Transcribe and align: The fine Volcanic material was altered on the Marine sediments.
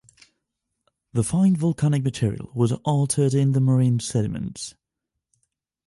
The 1.13 1.23
fine 1.23 1.55
Volcanic 1.55 2.03
material 2.03 2.49
was 2.55 2.71
altered 2.71 3.35
on 3.35 3.51
the 3.51 3.61
Marine 3.61 3.99
sediments. 3.99 4.73